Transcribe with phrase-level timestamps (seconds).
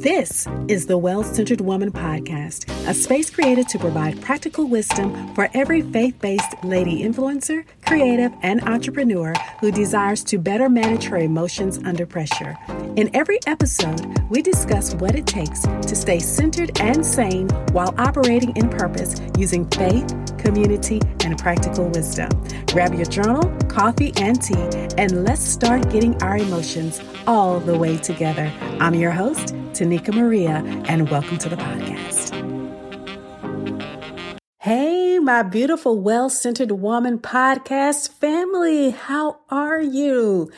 [0.00, 5.50] This is the Well Centered Woman Podcast, a space created to provide practical wisdom for
[5.52, 11.80] every faith based lady influencer, creative, and entrepreneur who desires to better manage her emotions
[11.84, 12.56] under pressure.
[12.96, 14.00] In every episode,
[14.30, 19.68] we discuss what it takes to stay centered and sane while operating in purpose using
[19.68, 22.30] faith, community, and practical wisdom.
[22.66, 24.68] Grab your journal, coffee, and tea,
[24.98, 28.52] and let's start getting our emotions all the way together.
[28.80, 32.36] I'm your host, Tonika Maria, and welcome to the podcast.
[34.58, 40.50] Hey, my beautiful, well centered woman podcast family, how are you?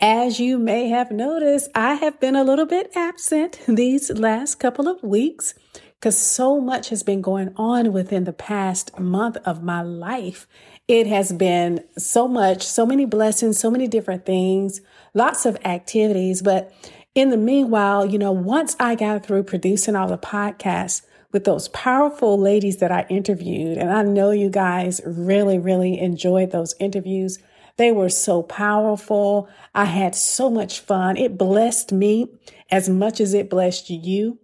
[0.00, 4.86] As you may have noticed, I have been a little bit absent these last couple
[4.86, 5.54] of weeks
[5.98, 10.46] because so much has been going on within the past month of my life.
[10.86, 14.80] It has been so much, so many blessings, so many different things,
[15.12, 16.72] lots of activities, but
[17.14, 21.68] in the meanwhile, you know, once I got through producing all the podcasts with those
[21.68, 27.38] powerful ladies that I interviewed, and I know you guys really, really enjoyed those interviews.
[27.76, 29.48] They were so powerful.
[29.74, 31.16] I had so much fun.
[31.16, 32.28] It blessed me
[32.70, 34.38] as much as it blessed you.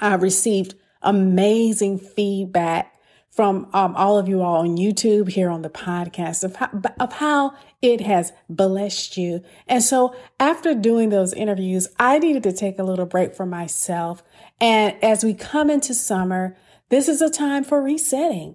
[0.00, 2.94] I received amazing feedback
[3.30, 7.12] from um, all of you all on YouTube here on the podcast of how, of
[7.14, 7.52] how
[7.82, 9.42] it has blessed you.
[9.66, 14.22] And so after doing those interviews, I needed to take a little break for myself.
[14.60, 16.56] And as we come into summer,
[16.90, 18.54] this is a time for resetting.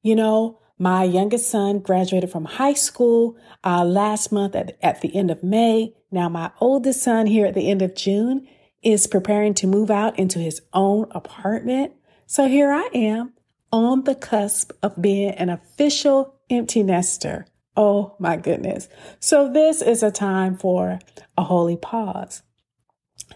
[0.00, 5.14] You know, my youngest son graduated from high school uh, last month at, at the
[5.14, 5.92] end of May.
[6.12, 8.46] Now my oldest son here at the end of June
[8.82, 11.92] is preparing to move out into his own apartment.
[12.26, 13.32] So here I am
[13.72, 17.46] on the cusp of being an official empty nester.
[17.76, 18.88] Oh my goodness.
[19.20, 20.98] So this is a time for
[21.36, 22.42] a holy pause.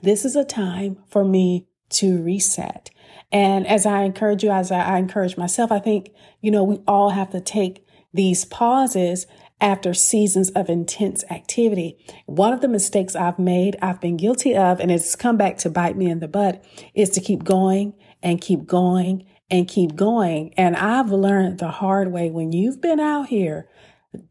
[0.03, 2.91] This is a time for me to reset.
[3.31, 7.11] And as I encourage you, as I, encourage myself, I think, you know, we all
[7.11, 9.27] have to take these pauses
[9.61, 11.97] after seasons of intense activity.
[12.27, 15.71] One of the mistakes I've made, I've been guilty of, and it's come back to
[15.71, 20.53] bite me in the butt, is to keep going and keep going and keep going.
[20.57, 23.69] And I've learned the hard way when you've been out here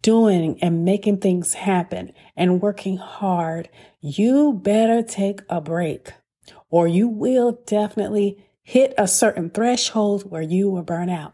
[0.01, 3.69] doing and making things happen and working hard,
[4.01, 6.13] you better take a break
[6.69, 11.33] or you will definitely hit a certain threshold where you will burn out.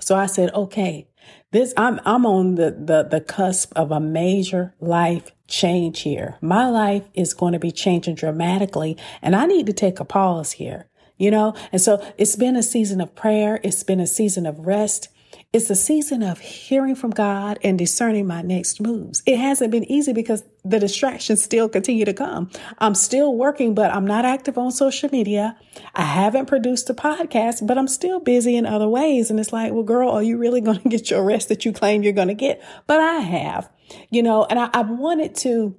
[0.00, 1.08] So I said, okay,
[1.50, 6.36] this I'm I'm on the the the cusp of a major life change here.
[6.40, 10.52] My life is going to be changing dramatically and I need to take a pause
[10.52, 11.54] here you know?
[11.72, 13.60] And so it's been a season of prayer.
[13.62, 15.08] It's been a season of rest.
[15.54, 19.22] It's a season of hearing from God and discerning my next moves.
[19.24, 22.50] It hasn't been easy because the distractions still continue to come.
[22.78, 25.56] I'm still working, but I'm not active on social media.
[25.94, 29.30] I haven't produced a podcast, but I'm still busy in other ways.
[29.30, 31.72] And it's like, well, girl, are you really going to get your rest that you
[31.72, 32.60] claim you're going to get?
[32.88, 33.70] But I have,
[34.10, 35.76] you know, and I, I wanted to,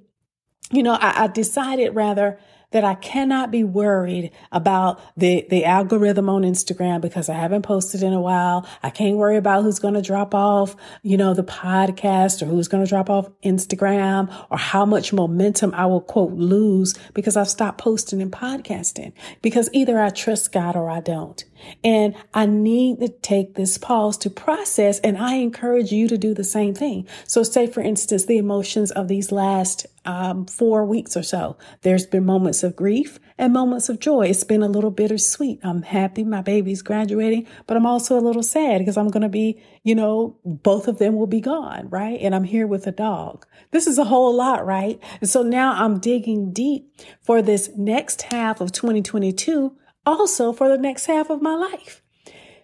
[0.72, 2.40] you know, I, I decided rather
[2.72, 8.04] that I cannot be worried about the, the algorithm on Instagram because I haven't posted
[8.04, 8.68] in a while.
[8.84, 12.68] I can't worry about who's going to drop off, you know, the podcast or who's
[12.68, 17.50] going to drop off Instagram or how much momentum I will quote lose because I've
[17.50, 21.44] stopped posting and podcasting because either I trust God or I don't.
[21.84, 26.34] And I need to take this pause to process and I encourage you to do
[26.34, 27.08] the same thing.
[27.26, 31.58] So say for instance, the emotions of these last um, four weeks or so.
[31.82, 34.28] There's been moments of grief and moments of joy.
[34.28, 35.60] It's been a little bittersweet.
[35.64, 39.30] I'm happy my baby's graduating, but I'm also a little sad because I'm going to
[39.30, 42.20] be, you know, both of them will be gone, right?
[42.22, 43.46] And I'm here with a dog.
[43.72, 45.00] This is a whole lot, right?
[45.22, 49.76] And so now I'm digging deep for this next half of 2022,
[50.06, 52.02] also for the next half of my life.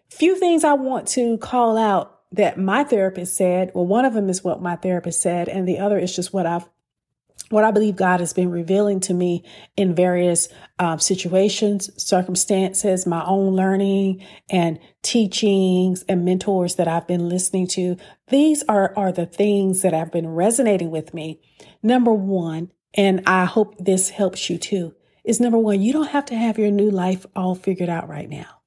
[0.10, 3.72] Few things I want to call out that my therapist said.
[3.74, 6.46] Well, one of them is what my therapist said, and the other is just what
[6.46, 6.68] I've
[7.52, 9.44] what I believe God has been revealing to me
[9.76, 10.48] in various
[10.80, 17.98] um, situations, circumstances, my own learning and teachings and mentors that I've been listening to.
[18.30, 21.42] These are, are the things that have been resonating with me.
[21.84, 26.26] Number one, and I hope this helps you too, is number one, you don't have
[26.26, 28.62] to have your new life all figured out right now.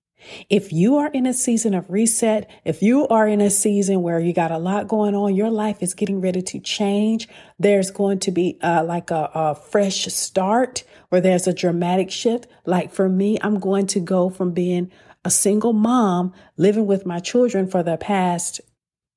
[0.49, 4.19] If you are in a season of reset, if you are in a season where
[4.21, 7.29] you got a lot going on, your life is getting ready to change.
[7.59, 12.47] There's going to be uh, like a, a fresh start where there's a dramatic shift.
[12.65, 14.91] Like for me, I'm going to go from being
[15.25, 18.61] a single mom living with my children for the past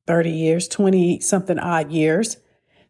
[0.08, 2.38] 30 years, 20 something odd years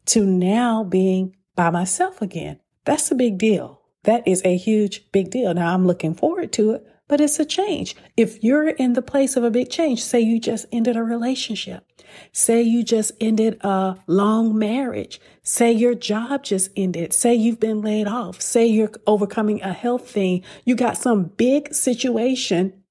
[0.05, 2.59] to now being by myself again.
[2.85, 3.81] That's a big deal.
[4.07, 5.53] That is a huge, big deal.
[5.53, 7.93] Now I'm looking forward to it, but it's a change.
[8.15, 11.85] If you're in the place of a big change, say you just ended a relationship,
[12.31, 17.81] say you just ended a long marriage, say your job just ended, say you've been
[17.81, 22.81] laid off, say you're overcoming a health thing, you got some big situation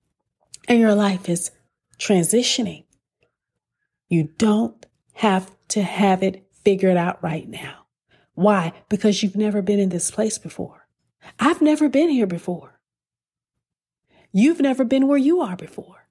[0.68, 1.50] and your life is
[1.98, 2.84] transitioning.
[4.10, 4.84] You don't
[5.14, 7.86] have to have it figured out right now.
[8.34, 8.74] Why?
[8.90, 10.85] Because you've never been in this place before.
[11.38, 12.78] I've never been here before.
[14.32, 16.06] You've never been where you are before.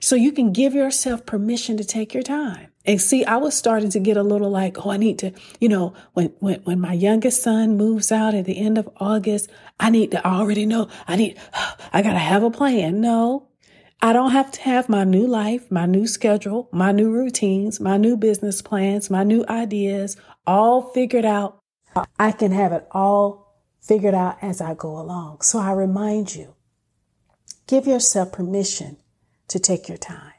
[0.00, 2.68] So you can give yourself permission to take your time.
[2.86, 5.68] And see, I was starting to get a little like, oh, I need to, you
[5.68, 9.50] know, when, when, when my youngest son moves out at the end of August,
[9.80, 11.38] I need to I already know I need,
[11.92, 13.00] I got to have a plan.
[13.00, 13.48] No,
[14.02, 17.96] I don't have to have my new life, my new schedule, my new routines, my
[17.96, 20.16] new business plans, my new ideas
[20.46, 21.58] all figured out.
[22.18, 23.43] I can have it all
[23.86, 25.42] figured out as I go along.
[25.42, 26.54] So I remind you,
[27.66, 28.96] give yourself permission
[29.48, 30.32] to take your time.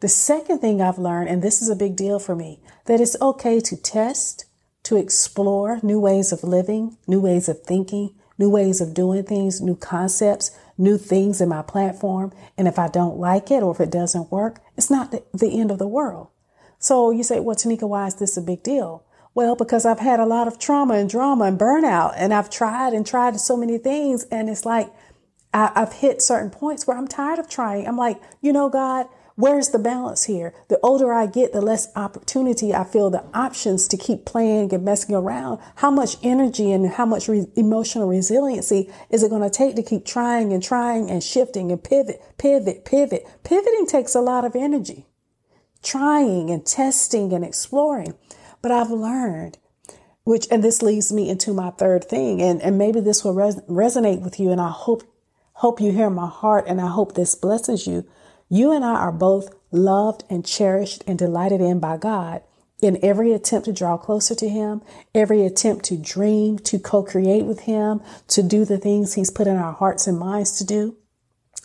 [0.00, 3.20] The second thing I've learned, and this is a big deal for me, that it's
[3.22, 4.44] okay to test,
[4.84, 9.60] to explore new ways of living, new ways of thinking, new ways of doing things,
[9.60, 12.32] new concepts, new things in my platform.
[12.56, 15.60] And if I don't like it or if it doesn't work, it's not the, the
[15.60, 16.28] end of the world.
[16.78, 19.04] So you say, well, Tonika, why is this a big deal?
[19.38, 22.92] Well, because I've had a lot of trauma and drama and burnout and I've tried
[22.92, 24.24] and tried so many things.
[24.32, 24.90] And it's like,
[25.54, 27.86] I, I've hit certain points where I'm tired of trying.
[27.86, 29.06] I'm like, you know, God,
[29.36, 30.52] Where's the balance here?
[30.66, 34.84] The older I get, the less opportunity I feel the options to keep playing and
[34.84, 35.60] messing around.
[35.76, 39.84] How much energy and how much re- emotional resiliency is it going to take to
[39.84, 43.24] keep trying and trying and shifting and pivot, pivot, pivot?
[43.44, 45.06] Pivoting takes a lot of energy.
[45.84, 48.16] Trying and testing and exploring.
[48.60, 49.58] But I've learned
[50.28, 53.62] which, and this leads me into my third thing, and, and maybe this will res-
[53.62, 55.02] resonate with you, and I hope,
[55.54, 58.06] hope you hear my heart, and I hope this blesses you.
[58.50, 62.42] You and I are both loved and cherished and delighted in by God.
[62.82, 64.82] In every attempt to draw closer to Him,
[65.14, 69.46] every attempt to dream, to co create with Him, to do the things He's put
[69.46, 70.98] in our hearts and minds to do.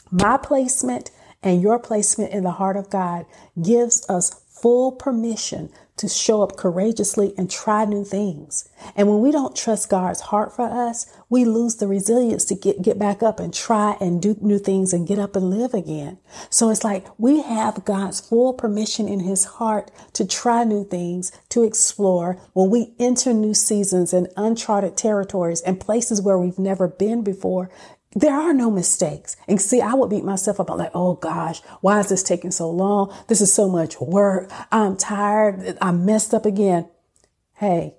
[0.09, 1.11] My placement
[1.43, 3.25] and your placement in the heart of God
[3.61, 8.67] gives us full permission to show up courageously and try new things.
[8.95, 12.81] And when we don't trust God's heart for us, we lose the resilience to get,
[12.81, 16.17] get back up and try and do new things and get up and live again.
[16.49, 21.31] So it's like we have God's full permission in his heart to try new things,
[21.49, 26.87] to explore when we enter new seasons and uncharted territories and places where we've never
[26.87, 27.69] been before
[28.15, 29.35] there are no mistakes.
[29.47, 30.69] And see, I would beat myself up.
[30.69, 33.13] I'm like, oh gosh, why is this taking so long?
[33.27, 34.51] This is so much work.
[34.71, 35.77] I'm tired.
[35.81, 36.89] I messed up again.
[37.55, 37.95] Hey,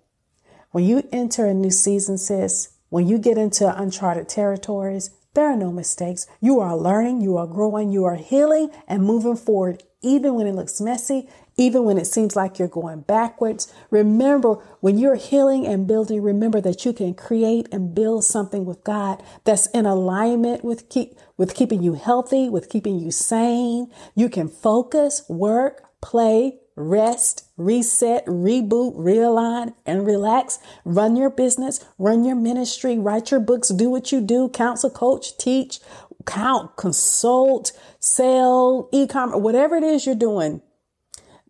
[0.70, 5.56] when you enter a new season, sis, when you get into uncharted territories, there are
[5.56, 6.26] no mistakes.
[6.40, 10.55] You are learning, you are growing, you are healing and moving forward, even when it
[10.55, 13.73] looks messy, even when it seems like you're going backwards.
[13.91, 18.85] Remember, when you're healing and building, remember that you can create and build something with
[18.85, 23.91] God that's in alignment with keep, with keeping you healthy, with keeping you sane.
[24.15, 30.59] You can focus, work, play, rest, reset, reboot, realign, and relax.
[30.85, 35.39] Run your business, run your ministry, write your books, do what you do, counsel, coach,
[35.39, 35.79] teach,
[36.27, 40.61] count, consult, sell, e-commerce, whatever it is you're doing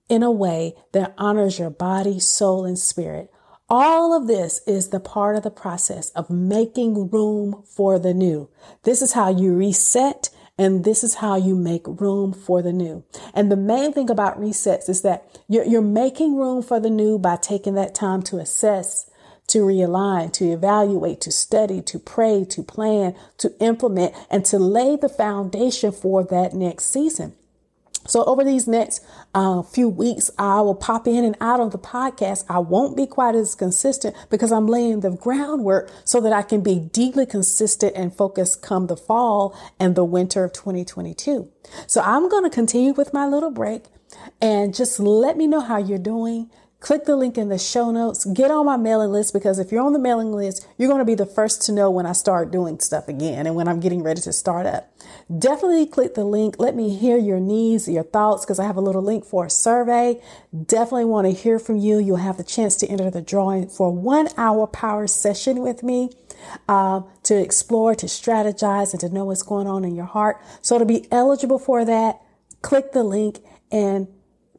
[0.09, 3.31] in a way that honors your body, soul, and spirit.
[3.69, 8.51] All of this is the part of the process of making room for the new.
[8.83, 13.05] This is how you reset and this is how you make room for the new.
[13.33, 17.19] And the main thing about resets is that you're, you're making room for the new
[17.19, 19.11] by taking that time to assess,
[19.49, 24.97] to realign, to evaluate, to study, to pray, to plan, to implement, and to lay
[24.97, 27.35] the foundation for that next season.
[28.07, 31.79] So over these next uh, few weeks, I will pop in and out of the
[31.79, 32.45] podcast.
[32.49, 36.61] I won't be quite as consistent because I'm laying the groundwork so that I can
[36.61, 41.51] be deeply consistent and focused come the fall and the winter of 2022.
[41.87, 43.85] So I'm going to continue with my little break
[44.41, 46.51] and just let me know how you're doing.
[46.85, 48.27] Click the link in the show notes.
[48.27, 51.07] Get on my mailing list because if you're on the mailing list, you're going to
[51.07, 54.03] be the first to know when I start doing stuff again and when I'm getting
[54.03, 54.95] ready to start up.
[55.35, 56.57] Definitely click the link.
[56.59, 59.51] Let me hear your needs, your thoughts, because I have a little link for a
[59.51, 60.21] survey.
[60.67, 61.99] Definitely want to hear from you.
[61.99, 66.11] You'll have the chance to enter the drawing for one hour power session with me.
[66.69, 70.39] Uh, to explore, to strategize, and to know what's going on in your heart.
[70.61, 72.21] So to be eligible for that,
[72.61, 73.39] click the link
[73.73, 74.07] and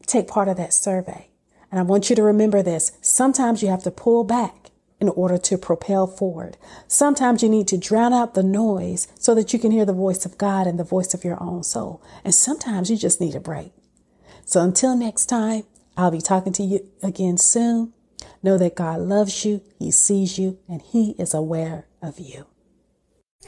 [0.08, 1.30] take part of that survey.
[1.76, 2.94] And I want you to remember this.
[3.02, 6.56] Sometimes you have to pull back in order to propel forward.
[6.88, 10.26] Sometimes you need to drown out the noise so that you can hear the voice
[10.26, 12.02] of God and the voice of your own soul.
[12.24, 13.74] And sometimes you just need a break.
[14.46, 15.64] So until next time,
[15.98, 17.92] I'll be talking to you again soon.
[18.42, 22.46] Know that God loves you, He sees you, and He is aware of you.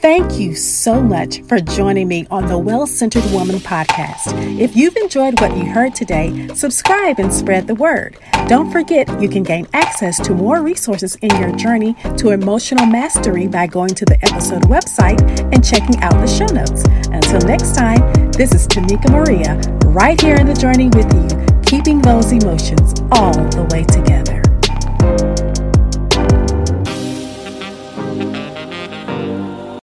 [0.00, 4.32] Thank you so much for joining me on the Well Centered Woman podcast.
[4.56, 8.16] If you've enjoyed what you heard today, subscribe and spread the word.
[8.46, 13.48] Don't forget you can gain access to more resources in your journey to emotional mastery
[13.48, 15.20] by going to the episode website
[15.52, 16.84] and checking out the show notes.
[17.08, 19.56] Until next time, this is Tonika Maria,
[19.88, 24.37] right here in the journey with you, keeping those emotions all the way together.